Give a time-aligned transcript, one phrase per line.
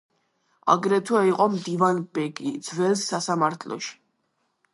[0.73, 3.95] აგრეთვე იყო მდივანბეგი ძველ სასამართლოში.